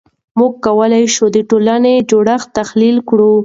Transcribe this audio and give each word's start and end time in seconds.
موږ 0.39 0.53
کولای 0.65 1.03
شو 1.15 1.25
د 1.35 1.37
ټولنې 1.49 1.93
جوړښت 2.09 2.47
تحلیل 2.57 2.97
کړو. 3.09 3.33